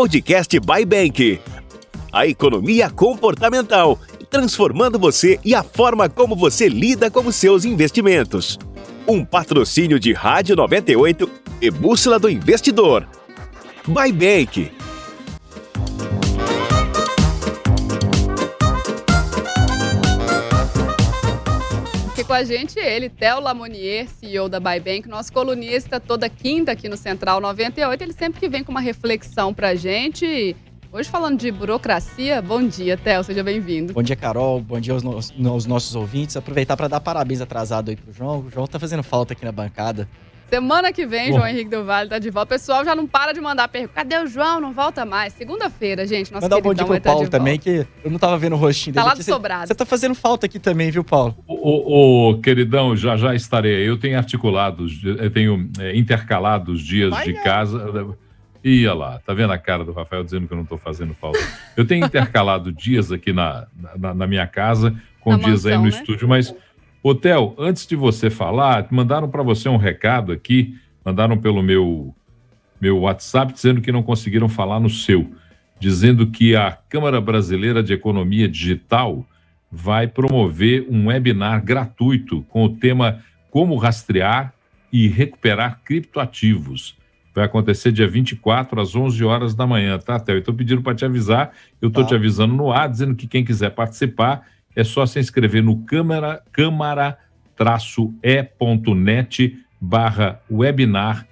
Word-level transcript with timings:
Podcast 0.00 0.58
by 0.60 0.82
Bank. 0.86 1.38
A 2.10 2.26
economia 2.26 2.88
comportamental, 2.88 4.00
transformando 4.30 4.98
você 4.98 5.38
e 5.44 5.54
a 5.54 5.62
forma 5.62 6.08
como 6.08 6.34
você 6.34 6.70
lida 6.70 7.10
com 7.10 7.20
os 7.20 7.36
seus 7.36 7.66
investimentos. 7.66 8.58
Um 9.06 9.22
patrocínio 9.26 10.00
de 10.00 10.14
Rádio 10.14 10.56
98 10.56 11.30
e 11.60 11.70
Bússola 11.70 12.18
do 12.18 12.30
Investidor. 12.30 13.06
By 13.86 14.10
Bank. 14.10 14.72
Com 22.30 22.34
a 22.34 22.44
gente 22.44 22.78
ele, 22.78 23.08
Theo 23.08 23.40
Lamonier, 23.40 24.08
CEO 24.08 24.48
da 24.48 24.60
Bybank, 24.60 25.08
nosso 25.08 25.32
colunista 25.32 25.98
toda 25.98 26.28
quinta 26.28 26.70
aqui 26.70 26.88
no 26.88 26.96
Central 26.96 27.40
98. 27.40 28.04
Ele 28.04 28.12
sempre 28.12 28.38
que 28.38 28.48
vem 28.48 28.62
com 28.62 28.70
uma 28.70 28.80
reflexão 28.80 29.52
pra 29.52 29.74
gente. 29.74 30.54
Hoje 30.92 31.10
falando 31.10 31.40
de 31.40 31.50
burocracia, 31.50 32.40
bom 32.40 32.62
dia, 32.62 32.96
Theo, 32.96 33.24
seja 33.24 33.42
bem-vindo. 33.42 33.92
Bom 33.92 34.02
dia, 34.04 34.14
Carol, 34.14 34.60
bom 34.60 34.78
dia 34.78 34.94
aos, 34.94 35.02
no 35.02 35.50
aos 35.50 35.66
nossos 35.66 35.96
ouvintes. 35.96 36.36
Aproveitar 36.36 36.76
para 36.76 36.86
dar 36.86 37.00
parabéns 37.00 37.40
atrasado 37.40 37.90
aí 37.90 37.96
pro 37.96 38.12
João. 38.12 38.46
O 38.46 38.48
João 38.48 38.64
tá 38.68 38.78
fazendo 38.78 39.02
falta 39.02 39.32
aqui 39.32 39.44
na 39.44 39.50
bancada. 39.50 40.08
Semana 40.50 40.92
que 40.92 41.06
vem, 41.06 41.30
Bom. 41.30 41.36
João 41.36 41.48
Henrique 41.48 41.70
do 41.70 41.84
Vale 41.84 42.08
tá 42.08 42.18
de 42.18 42.28
volta. 42.28 42.54
O 42.54 42.58
pessoal 42.58 42.84
já 42.84 42.94
não 42.94 43.06
para 43.06 43.32
de 43.32 43.40
mandar 43.40 43.68
pergunta. 43.68 43.94
Cadê 43.94 44.18
o 44.18 44.26
João? 44.26 44.60
Não 44.60 44.72
volta 44.72 45.04
mais. 45.04 45.32
Segunda-feira, 45.32 46.04
gente. 46.04 46.32
Nosso 46.32 46.44
Mandar 46.44 46.56
um 46.56 46.60
bom 46.60 46.74
dia 46.74 46.84
pro 46.84 47.00
Paulo 47.00 47.28
também, 47.28 47.58
que 47.58 47.86
eu 48.04 48.10
não 48.10 48.18
tava 48.18 48.36
vendo 48.36 48.54
o 48.54 48.58
rostinho 48.58 48.92
tá 48.92 49.02
dele. 49.02 49.12
Tá 49.12 49.18
lá 49.18 49.18
do 49.18 49.24
sobrado. 49.24 49.68
Você 49.68 49.74
tá 49.74 49.86
fazendo 49.86 50.14
falta 50.14 50.46
aqui 50.46 50.58
também, 50.58 50.90
viu, 50.90 51.04
Paulo? 51.04 51.36
Ô, 51.46 52.38
queridão, 52.42 52.96
já 52.96 53.16
já 53.16 53.34
estarei. 53.34 53.88
Eu 53.88 53.96
tenho 53.96 54.16
articulado, 54.16 54.86
eu 55.04 55.30
tenho 55.30 55.70
é, 55.78 55.96
intercalado 55.96 56.72
os 56.72 56.80
dias 56.80 57.10
Vai 57.10 57.26
de 57.26 57.36
é. 57.36 57.42
casa. 57.42 58.16
Ia 58.62 58.92
lá, 58.92 59.18
tá 59.24 59.32
vendo 59.32 59.52
a 59.52 59.58
cara 59.58 59.84
do 59.84 59.92
Rafael 59.92 60.22
dizendo 60.22 60.46
que 60.46 60.52
eu 60.52 60.58
não 60.58 60.66
tô 60.66 60.76
fazendo 60.76 61.14
falta. 61.14 61.38
Eu 61.76 61.86
tenho 61.86 62.04
intercalado 62.06 62.70
dias 62.72 63.10
aqui 63.10 63.32
na, 63.32 63.66
na, 63.96 64.12
na 64.12 64.26
minha 64.26 64.46
casa, 64.46 64.94
com 65.20 65.30
na 65.30 65.38
dias 65.38 65.64
mansão, 65.64 65.70
aí 65.70 65.78
no 65.78 65.84
né? 65.84 65.88
estúdio, 65.88 66.28
mas, 66.28 66.54
Hotel, 67.02 67.54
antes 67.58 67.86
de 67.86 67.96
você 67.96 68.28
falar, 68.28 68.86
mandaram 68.90 69.28
para 69.28 69.42
você 69.42 69.68
um 69.68 69.76
recado 69.76 70.32
aqui 70.32 70.78
mandaram 71.04 71.36
pelo 71.36 71.62
meu, 71.62 72.14
meu 72.80 73.00
WhatsApp 73.00 73.52
dizendo 73.52 73.80
que 73.80 73.92
não 73.92 74.02
conseguiram 74.02 74.48
falar 74.48 74.80
no 74.80 74.90
seu, 74.90 75.30
dizendo 75.78 76.26
que 76.26 76.54
a 76.54 76.72
Câmara 76.88 77.20
Brasileira 77.20 77.82
de 77.82 77.92
Economia 77.92 78.48
Digital 78.48 79.24
vai 79.70 80.06
promover 80.06 80.86
um 80.90 81.06
webinar 81.06 81.64
gratuito 81.64 82.42
com 82.48 82.64
o 82.64 82.76
tema 82.76 83.22
Como 83.50 83.76
Rastrear 83.76 84.52
e 84.92 85.06
Recuperar 85.08 85.80
Criptoativos. 85.84 86.96
Vai 87.32 87.44
acontecer 87.44 87.92
dia 87.92 88.08
24 88.08 88.80
às 88.80 88.96
11 88.96 89.24
horas 89.24 89.54
da 89.54 89.64
manhã, 89.64 89.96
tá, 89.98 90.18
Théo? 90.18 90.38
Estou 90.38 90.52
pedindo 90.52 90.82
para 90.82 90.96
te 90.96 91.04
avisar, 91.04 91.52
eu 91.80 91.88
estou 91.88 92.02
tá. 92.02 92.08
te 92.08 92.14
avisando 92.14 92.54
no 92.54 92.72
ar, 92.72 92.88
dizendo 92.88 93.14
que 93.14 93.28
quem 93.28 93.44
quiser 93.44 93.70
participar 93.70 94.44
é 94.74 94.84
só 94.84 95.06
se 95.06 95.18
inscrever 95.18 95.62
no 95.62 95.78
câmara-e.net 95.84 97.18
barra 99.80 100.42
webinar.pt. 100.50 101.30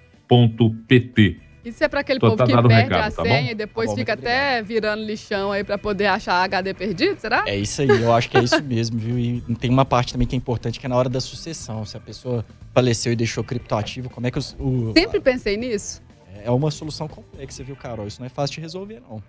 Isso 1.63 1.83
é 1.83 1.89
para 1.89 1.99
aquele 1.99 2.19
Tô, 2.19 2.27
povo 2.27 2.37
tá 2.37 2.45
que 2.45 2.53
perde 2.53 2.73
recado, 2.73 2.99
a 2.99 3.11
tá 3.11 3.21
senha 3.23 3.45
tá 3.45 3.51
e 3.51 3.55
depois 3.55 3.89
tá 3.89 3.91
bom, 3.91 3.99
fica 3.99 4.13
até 4.13 4.63
virando 4.63 5.03
lixão 5.03 5.51
aí 5.51 5.63
para 5.63 5.77
poder 5.77 6.07
achar 6.07 6.41
HD 6.43 6.73
perdido, 6.73 7.19
será? 7.19 7.43
É 7.45 7.55
isso 7.57 7.81
aí, 7.81 7.89
eu 7.89 8.13
acho 8.13 8.29
que 8.29 8.37
é 8.37 8.43
isso 8.43 8.63
mesmo, 8.63 8.97
viu? 8.97 9.19
E 9.19 9.41
tem 9.59 9.69
uma 9.69 9.85
parte 9.85 10.13
também 10.13 10.25
que 10.25 10.35
é 10.35 10.37
importante, 10.37 10.79
que 10.79 10.85
é 10.85 10.89
na 10.89 10.95
hora 10.95 11.09
da 11.09 11.19
sucessão. 11.19 11.85
Se 11.85 11.97
a 11.97 11.99
pessoa 11.99 12.45
faleceu 12.73 13.11
e 13.11 13.15
deixou 13.15 13.43
criptoativo, 13.43 14.09
como 14.09 14.25
é 14.25 14.31
que 14.31 14.39
o... 14.39 14.93
Sempre 14.93 15.19
pensei 15.19 15.57
nisso. 15.57 16.01
É 16.43 16.49
uma 16.49 16.71
solução 16.71 17.07
complexa, 17.07 17.63
viu, 17.63 17.75
Carol? 17.75 18.07
Isso 18.07 18.21
não 18.21 18.25
é 18.25 18.29
fácil 18.29 18.55
de 18.55 18.61
resolver, 18.61 19.01
não. 19.01 19.21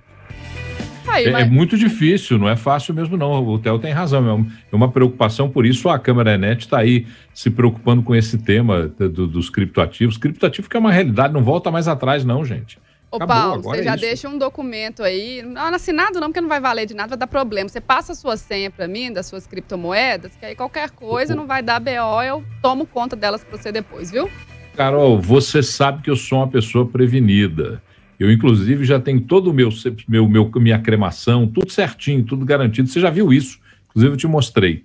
Aí, 1.08 1.26
é, 1.26 1.30
mas... 1.30 1.46
é, 1.46 1.50
muito 1.50 1.76
difícil, 1.76 2.38
não 2.38 2.48
é 2.48 2.56
fácil 2.56 2.94
mesmo, 2.94 3.16
não. 3.16 3.44
O 3.46 3.58
Theo 3.58 3.78
tem 3.78 3.92
razão, 3.92 4.46
é 4.70 4.76
uma 4.76 4.90
preocupação, 4.90 5.48
por 5.48 5.64
isso 5.66 5.88
a 5.88 5.98
Câmara 5.98 6.36
Net 6.36 6.60
está 6.60 6.78
aí 6.78 7.06
se 7.34 7.50
preocupando 7.50 8.02
com 8.02 8.14
esse 8.14 8.38
tema 8.38 8.88
do, 8.88 9.26
dos 9.26 9.50
criptoativos. 9.50 10.16
Criptoativo 10.16 10.68
que 10.68 10.76
é 10.76 10.80
uma 10.80 10.92
realidade, 10.92 11.32
não 11.32 11.42
volta 11.42 11.70
mais 11.70 11.88
atrás, 11.88 12.24
não, 12.24 12.44
gente. 12.44 12.78
Ô, 13.10 13.16
Acabou, 13.16 13.36
Paulo, 13.36 13.62
você 13.62 13.80
é 13.80 13.82
já 13.82 13.94
isso. 13.94 14.04
deixa 14.04 14.28
um 14.28 14.38
documento 14.38 15.02
aí, 15.02 15.42
não 15.42 15.74
assinado 15.74 16.20
não, 16.20 16.28
porque 16.28 16.40
não 16.40 16.48
vai 16.48 16.60
valer 16.60 16.86
de 16.86 16.94
nada, 16.94 17.08
vai 17.08 17.18
dar 17.18 17.26
problema. 17.26 17.68
Você 17.68 17.80
passa 17.80 18.12
a 18.12 18.14
sua 18.14 18.36
senha 18.36 18.70
para 18.70 18.86
mim, 18.86 19.12
das 19.12 19.26
suas 19.26 19.48
criptomoedas, 19.48 20.36
que 20.36 20.46
aí 20.46 20.54
qualquer 20.54 20.90
coisa 20.90 21.34
não 21.34 21.44
vai 21.44 21.60
dar 21.60 21.80
BO, 21.80 22.22
eu 22.24 22.44
tomo 22.62 22.86
conta 22.86 23.16
delas 23.16 23.42
para 23.42 23.58
você 23.58 23.72
depois, 23.72 24.12
viu? 24.12 24.30
Carol, 24.76 25.20
você 25.20 25.60
sabe 25.60 26.02
que 26.02 26.10
eu 26.10 26.14
sou 26.14 26.38
uma 26.38 26.48
pessoa 26.48 26.86
prevenida. 26.86 27.82
Eu, 28.20 28.31
inclusive, 28.31 28.84
já 28.84 29.00
tenho 29.00 29.19
todo 29.22 29.50
o 29.50 29.54
meu, 29.54 29.70
meu, 30.06 30.28
meu 30.28 30.53
minha 30.56 30.78
cremação, 30.78 31.47
tudo 31.47 31.72
certinho, 31.72 32.22
tudo 32.22 32.44
garantido. 32.44 32.86
Você 32.86 33.00
já 33.00 33.08
viu 33.08 33.32
isso? 33.32 33.58
Inclusive, 33.88 34.12
eu 34.12 34.16
te 34.19 34.26
mostrei. 34.26 34.84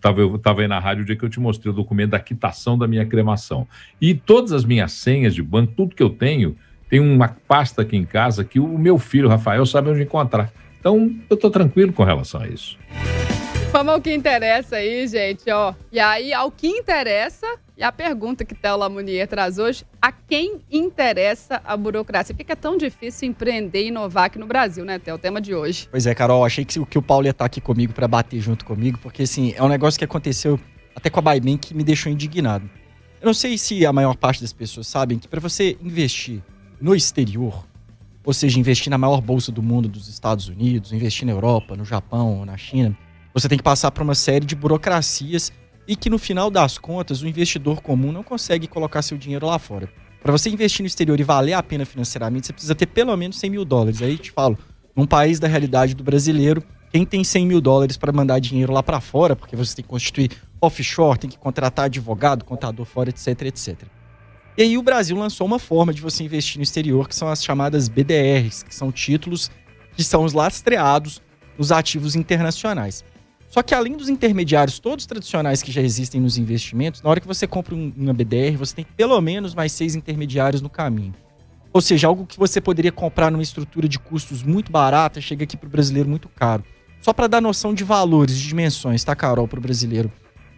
Tava, 0.00 0.20
eu 0.20 0.34
estava 0.34 0.62
aí 0.62 0.66
na 0.66 0.80
rádio 0.80 1.04
o 1.04 1.06
dia 1.06 1.14
que 1.14 1.24
eu 1.24 1.28
te 1.28 1.38
mostrei 1.38 1.72
o 1.72 1.76
documento 1.76 2.10
da 2.10 2.18
quitação 2.18 2.76
da 2.76 2.88
minha 2.88 3.06
cremação. 3.06 3.68
E 4.00 4.14
todas 4.14 4.50
as 4.50 4.64
minhas 4.64 4.90
senhas 4.90 5.32
de 5.32 5.44
banco, 5.44 5.74
tudo 5.76 5.94
que 5.94 6.02
eu 6.02 6.10
tenho, 6.10 6.56
tem 6.90 6.98
uma 6.98 7.28
pasta 7.28 7.82
aqui 7.82 7.96
em 7.96 8.04
casa 8.04 8.42
que 8.42 8.58
o 8.58 8.76
meu 8.76 8.98
filho, 8.98 9.28
Rafael, 9.28 9.64
sabe 9.64 9.88
onde 9.88 10.02
encontrar. 10.02 10.52
Então, 10.80 11.14
eu 11.30 11.34
estou 11.34 11.50
tranquilo 11.50 11.92
com 11.92 12.02
relação 12.02 12.40
a 12.40 12.48
isso. 12.48 12.76
Vamos 13.70 13.94
ao 13.94 14.00
que 14.00 14.12
interessa 14.12 14.76
aí, 14.76 15.06
gente, 15.06 15.48
ó. 15.50 15.72
E 15.92 16.00
aí, 16.00 16.32
ao 16.32 16.50
que 16.50 16.66
interessa, 16.66 17.46
e 17.82 17.84
a 17.84 17.90
pergunta 17.90 18.44
que 18.44 18.54
Theo 18.54 18.76
Lamounier 18.76 19.26
traz 19.26 19.58
hoje, 19.58 19.84
a 20.00 20.12
quem 20.12 20.60
interessa 20.70 21.60
a 21.64 21.76
burocracia? 21.76 22.32
Por 22.32 22.44
que 22.44 22.52
é 22.52 22.54
tão 22.54 22.76
difícil 22.76 23.28
empreender 23.28 23.82
e 23.82 23.88
inovar 23.88 24.26
aqui 24.26 24.38
no 24.38 24.46
Brasil, 24.46 24.84
né, 24.84 25.00
Theo? 25.00 25.16
O 25.16 25.18
tema 25.18 25.40
de 25.40 25.52
hoje. 25.52 25.88
Pois 25.90 26.06
é, 26.06 26.14
Carol, 26.14 26.44
achei 26.44 26.64
que, 26.64 26.86
que 26.86 26.96
o 26.96 27.02
Paulo 27.02 27.26
ia 27.26 27.32
estar 27.32 27.44
aqui 27.44 27.60
comigo 27.60 27.92
para 27.92 28.06
bater 28.06 28.40
junto 28.40 28.64
comigo, 28.64 29.00
porque, 29.02 29.24
assim, 29.24 29.52
é 29.56 29.62
um 29.64 29.68
negócio 29.68 29.98
que 29.98 30.04
aconteceu 30.04 30.60
até 30.94 31.10
com 31.10 31.18
a 31.18 31.22
Baimen 31.22 31.58
que 31.58 31.74
me 31.74 31.82
deixou 31.82 32.12
indignado. 32.12 32.70
Eu 33.20 33.26
não 33.26 33.34
sei 33.34 33.58
se 33.58 33.84
a 33.84 33.92
maior 33.92 34.14
parte 34.14 34.40
das 34.40 34.52
pessoas 34.52 34.86
sabem 34.86 35.18
que 35.18 35.26
para 35.26 35.40
você 35.40 35.76
investir 35.82 36.40
no 36.80 36.94
exterior, 36.94 37.66
ou 38.24 38.32
seja, 38.32 38.60
investir 38.60 38.90
na 38.90 38.98
maior 38.98 39.20
bolsa 39.20 39.50
do 39.50 39.60
mundo 39.60 39.88
dos 39.88 40.06
Estados 40.06 40.46
Unidos, 40.46 40.92
investir 40.92 41.26
na 41.26 41.32
Europa, 41.32 41.74
no 41.74 41.84
Japão 41.84 42.44
na 42.46 42.56
China, 42.56 42.96
você 43.34 43.48
tem 43.48 43.58
que 43.58 43.64
passar 43.64 43.90
por 43.90 44.04
uma 44.04 44.14
série 44.14 44.46
de 44.46 44.54
burocracias 44.54 45.50
e 45.86 45.96
que 45.96 46.10
no 46.10 46.18
final 46.18 46.50
das 46.50 46.78
contas 46.78 47.22
o 47.22 47.28
investidor 47.28 47.80
comum 47.80 48.12
não 48.12 48.22
consegue 48.22 48.66
colocar 48.66 49.02
seu 49.02 49.18
dinheiro 49.18 49.46
lá 49.46 49.58
fora. 49.58 49.88
Para 50.22 50.32
você 50.32 50.48
investir 50.48 50.82
no 50.82 50.86
exterior 50.86 51.18
e 51.18 51.24
valer 51.24 51.54
a 51.54 51.62
pena 51.62 51.84
financeiramente, 51.84 52.46
você 52.46 52.52
precisa 52.52 52.74
ter 52.74 52.86
pelo 52.86 53.16
menos 53.16 53.38
100 53.38 53.50
mil 53.50 53.64
dólares. 53.64 54.00
Aí 54.00 54.16
te 54.16 54.30
falo, 54.30 54.56
num 54.94 55.06
país 55.06 55.40
da 55.40 55.48
realidade 55.48 55.94
do 55.94 56.04
brasileiro, 56.04 56.62
quem 56.92 57.04
tem 57.04 57.24
100 57.24 57.46
mil 57.46 57.60
dólares 57.60 57.96
para 57.96 58.12
mandar 58.12 58.38
dinheiro 58.38 58.72
lá 58.72 58.82
para 58.82 59.00
fora, 59.00 59.34
porque 59.34 59.56
você 59.56 59.74
tem 59.74 59.82
que 59.82 59.88
constituir 59.88 60.30
offshore, 60.60 61.18
tem 61.18 61.30
que 61.30 61.38
contratar 61.38 61.86
advogado, 61.86 62.44
contador 62.44 62.86
fora, 62.86 63.10
etc, 63.10 63.42
etc. 63.42 63.82
E 64.56 64.62
aí 64.62 64.78
o 64.78 64.82
Brasil 64.82 65.16
lançou 65.16 65.46
uma 65.46 65.58
forma 65.58 65.92
de 65.92 66.02
você 66.02 66.22
investir 66.22 66.58
no 66.58 66.62
exterior, 66.62 67.08
que 67.08 67.16
são 67.16 67.28
as 67.28 67.42
chamadas 67.42 67.88
BDRs, 67.88 68.62
que 68.62 68.74
são 68.74 68.92
títulos 68.92 69.50
que 69.96 70.04
são 70.04 70.24
os 70.24 70.32
lastreados 70.32 71.20
nos 71.58 71.72
ativos 71.72 72.14
internacionais. 72.14 73.04
Só 73.52 73.62
que 73.62 73.74
além 73.74 73.98
dos 73.98 74.08
intermediários 74.08 74.78
todos 74.78 75.04
tradicionais 75.04 75.62
que 75.62 75.70
já 75.70 75.82
existem 75.82 76.18
nos 76.18 76.38
investimentos, 76.38 77.02
na 77.02 77.10
hora 77.10 77.20
que 77.20 77.26
você 77.26 77.46
compra 77.46 77.74
um, 77.74 77.92
uma 77.94 78.14
BDR, 78.14 78.56
você 78.56 78.76
tem 78.76 78.86
pelo 78.96 79.20
menos 79.20 79.54
mais 79.54 79.72
seis 79.72 79.94
intermediários 79.94 80.62
no 80.62 80.70
caminho. 80.70 81.14
Ou 81.70 81.82
seja, 81.82 82.06
algo 82.06 82.24
que 82.24 82.38
você 82.38 82.62
poderia 82.62 82.90
comprar 82.90 83.30
numa 83.30 83.42
estrutura 83.42 83.86
de 83.86 83.98
custos 83.98 84.42
muito 84.42 84.72
barata, 84.72 85.20
chega 85.20 85.44
aqui 85.44 85.54
para 85.54 85.66
o 85.66 85.70
brasileiro 85.70 86.08
muito 86.08 86.30
caro. 86.30 86.64
Só 87.02 87.12
para 87.12 87.26
dar 87.26 87.42
noção 87.42 87.74
de 87.74 87.84
valores, 87.84 88.38
de 88.38 88.48
dimensões, 88.48 89.04
tá, 89.04 89.14
Carol, 89.14 89.46
para 89.46 89.58
o 89.58 89.62
brasileiro. 89.62 90.10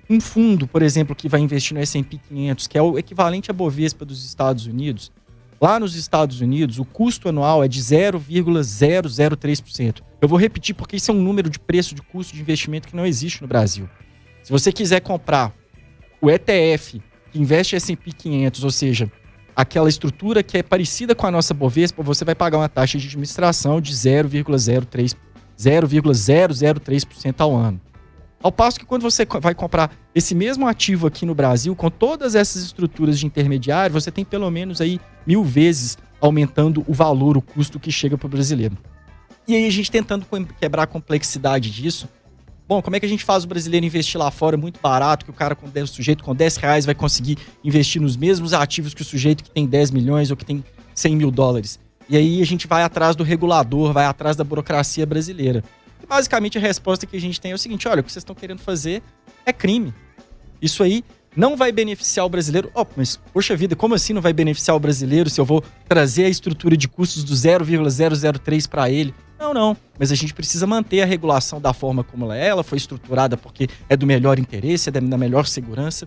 Um 0.08 0.20
fundo, 0.20 0.68
por 0.68 0.80
exemplo, 0.80 1.16
que 1.16 1.28
vai 1.28 1.40
investir 1.40 1.74
no 1.74 1.80
S&P 1.80 2.20
500, 2.28 2.68
que 2.68 2.78
é 2.78 2.82
o 2.82 2.96
equivalente 2.96 3.50
à 3.50 3.54
Bovespa 3.54 4.04
dos 4.04 4.24
Estados 4.24 4.66
Unidos, 4.66 5.10
Lá 5.64 5.80
nos 5.80 5.96
Estados 5.96 6.42
Unidos, 6.42 6.78
o 6.78 6.84
custo 6.84 7.26
anual 7.26 7.64
é 7.64 7.68
de 7.68 7.80
0,003%. 7.80 10.02
Eu 10.20 10.28
vou 10.28 10.38
repetir 10.38 10.74
porque 10.74 10.96
isso 10.96 11.10
é 11.10 11.14
um 11.14 11.22
número 11.22 11.48
de 11.48 11.58
preço 11.58 11.94
de 11.94 12.02
custo 12.02 12.34
de 12.34 12.42
investimento 12.42 12.86
que 12.86 12.94
não 12.94 13.06
existe 13.06 13.40
no 13.40 13.48
Brasil. 13.48 13.88
Se 14.42 14.52
você 14.52 14.70
quiser 14.70 15.00
comprar 15.00 15.54
o 16.20 16.30
ETF 16.30 17.00
que 17.32 17.40
investe 17.40 17.76
S&P 17.76 18.12
500, 18.12 18.62
ou 18.62 18.70
seja, 18.70 19.10
aquela 19.56 19.88
estrutura 19.88 20.42
que 20.42 20.58
é 20.58 20.62
parecida 20.62 21.14
com 21.14 21.26
a 21.26 21.30
nossa 21.30 21.54
Bovespa, 21.54 22.02
você 22.02 22.26
vai 22.26 22.34
pagar 22.34 22.58
uma 22.58 22.68
taxa 22.68 22.98
de 22.98 23.06
administração 23.06 23.80
de 23.80 23.94
0,03 23.94 25.16
0,003% 25.58 27.34
ao 27.38 27.56
ano. 27.56 27.80
Ao 28.44 28.52
passo 28.52 28.78
que 28.78 28.84
quando 28.84 29.00
você 29.00 29.26
vai 29.40 29.54
comprar 29.54 29.90
esse 30.14 30.34
mesmo 30.34 30.68
ativo 30.68 31.06
aqui 31.06 31.24
no 31.24 31.34
Brasil, 31.34 31.74
com 31.74 31.88
todas 31.88 32.34
essas 32.34 32.62
estruturas 32.62 33.18
de 33.18 33.24
intermediário, 33.24 33.94
você 33.94 34.10
tem 34.10 34.22
pelo 34.22 34.50
menos 34.50 34.82
aí 34.82 35.00
mil 35.26 35.42
vezes 35.42 35.96
aumentando 36.20 36.84
o 36.86 36.92
valor, 36.92 37.38
o 37.38 37.40
custo 37.40 37.80
que 37.80 37.90
chega 37.90 38.18
para 38.18 38.26
o 38.26 38.28
brasileiro. 38.28 38.76
E 39.48 39.56
aí 39.56 39.66
a 39.66 39.70
gente 39.70 39.90
tentando 39.90 40.26
quebrar 40.60 40.82
a 40.82 40.86
complexidade 40.86 41.70
disso. 41.70 42.06
Bom, 42.68 42.82
como 42.82 42.94
é 42.96 43.00
que 43.00 43.06
a 43.06 43.08
gente 43.08 43.24
faz 43.24 43.44
o 43.44 43.48
brasileiro 43.48 43.86
investir 43.86 44.20
lá 44.20 44.30
fora 44.30 44.58
muito 44.58 44.78
barato, 44.78 45.24
que 45.24 45.30
o 45.30 45.34
cara 45.34 45.54
com 45.54 45.66
10, 45.66 45.88
o 45.88 45.94
sujeito 45.94 46.22
com 46.22 46.34
10 46.34 46.56
reais 46.58 46.84
vai 46.84 46.94
conseguir 46.94 47.38
investir 47.64 48.02
nos 48.02 48.14
mesmos 48.14 48.52
ativos 48.52 48.92
que 48.92 49.00
o 49.00 49.06
sujeito 49.06 49.42
que 49.42 49.50
tem 49.50 49.66
10 49.66 49.90
milhões 49.90 50.30
ou 50.30 50.36
que 50.36 50.44
tem 50.44 50.62
100 50.94 51.16
mil 51.16 51.30
dólares? 51.30 51.80
E 52.10 52.16
aí 52.18 52.42
a 52.42 52.44
gente 52.44 52.66
vai 52.66 52.82
atrás 52.82 53.16
do 53.16 53.24
regulador, 53.24 53.94
vai 53.94 54.04
atrás 54.04 54.36
da 54.36 54.44
burocracia 54.44 55.06
brasileira. 55.06 55.64
Basicamente 56.08 56.58
a 56.58 56.60
resposta 56.60 57.06
que 57.06 57.16
a 57.16 57.20
gente 57.20 57.40
tem 57.40 57.52
é 57.52 57.54
o 57.54 57.58
seguinte: 57.58 57.88
olha, 57.88 58.00
o 58.00 58.04
que 58.04 58.12
vocês 58.12 58.22
estão 58.22 58.34
querendo 58.34 58.60
fazer 58.60 59.02
é 59.44 59.52
crime. 59.52 59.94
Isso 60.60 60.82
aí 60.82 61.04
não 61.36 61.56
vai 61.56 61.72
beneficiar 61.72 62.24
o 62.24 62.28
brasileiro. 62.28 62.70
Oh, 62.74 62.86
mas, 62.96 63.18
poxa 63.32 63.56
vida, 63.56 63.74
como 63.74 63.94
assim 63.94 64.12
não 64.12 64.22
vai 64.22 64.32
beneficiar 64.32 64.76
o 64.76 64.80
brasileiro 64.80 65.28
se 65.28 65.40
eu 65.40 65.44
vou 65.44 65.62
trazer 65.88 66.24
a 66.24 66.28
estrutura 66.28 66.76
de 66.76 66.88
custos 66.88 67.24
do 67.24 67.34
0,003 67.34 68.66
para 68.66 68.90
ele? 68.90 69.14
Não, 69.38 69.52
não. 69.52 69.76
Mas 69.98 70.12
a 70.12 70.14
gente 70.14 70.32
precisa 70.32 70.66
manter 70.66 71.02
a 71.02 71.06
regulação 71.06 71.60
da 71.60 71.72
forma 71.72 72.04
como 72.04 72.24
ela 72.24 72.36
é. 72.36 72.48
Ela 72.48 72.62
foi 72.62 72.78
estruturada 72.78 73.36
porque 73.36 73.68
é 73.88 73.96
do 73.96 74.06
melhor 74.06 74.38
interesse, 74.38 74.88
é 74.88 74.92
da 74.92 75.18
melhor 75.18 75.46
segurança. 75.46 76.06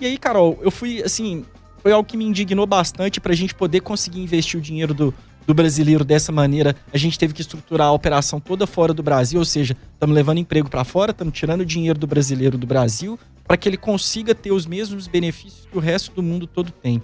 E 0.00 0.06
aí, 0.06 0.18
Carol, 0.18 0.58
eu 0.60 0.70
fui, 0.70 1.02
assim, 1.02 1.44
foi 1.84 1.92
algo 1.92 2.08
que 2.08 2.16
me 2.16 2.24
indignou 2.24 2.66
bastante 2.66 3.20
para 3.20 3.32
a 3.32 3.36
gente 3.36 3.54
poder 3.54 3.80
conseguir 3.80 4.20
investir 4.20 4.58
o 4.58 4.62
dinheiro 4.62 4.94
do, 4.94 5.14
do 5.46 5.54
brasileiro 5.54 6.04
dessa 6.04 6.32
maneira. 6.32 6.74
A 6.92 6.98
gente 6.98 7.18
teve 7.18 7.34
que 7.34 7.40
estruturar 7.40 7.88
a 7.88 7.92
operação 7.92 8.40
toda 8.40 8.66
fora 8.66 8.92
do 8.92 9.02
Brasil, 9.02 9.38
ou 9.38 9.44
seja, 9.44 9.76
estamos 9.92 10.14
levando 10.14 10.38
emprego 10.38 10.68
para 10.68 10.84
fora, 10.84 11.10
estamos 11.10 11.34
tirando 11.34 11.64
dinheiro 11.64 11.98
do 11.98 12.06
brasileiro 12.06 12.56
do 12.58 12.66
Brasil 12.66 13.18
para 13.46 13.56
que 13.56 13.68
ele 13.68 13.76
consiga 13.76 14.34
ter 14.34 14.52
os 14.52 14.66
mesmos 14.66 15.06
benefícios 15.06 15.66
que 15.70 15.76
o 15.76 15.80
resto 15.80 16.12
do 16.12 16.22
mundo 16.22 16.46
todo 16.46 16.70
tem. 16.70 17.02